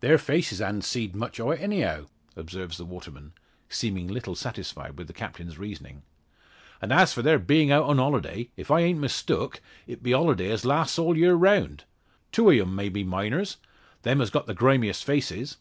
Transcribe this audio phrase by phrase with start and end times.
[0.00, 2.04] "Their faces han't seed much o' it anyhow,"
[2.36, 3.32] observes the waterman,
[3.70, 6.02] seeming little satisfied with the Captain's reasoning.
[6.82, 10.50] "And as for their being out on holiday, if I an't mistook, it be holiday
[10.50, 11.84] as lasts all the year round.
[12.30, 13.56] Two o' 'em may be miners
[14.02, 15.56] them as got the grimiest faces.